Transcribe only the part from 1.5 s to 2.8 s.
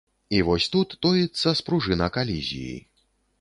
спружына калізіі.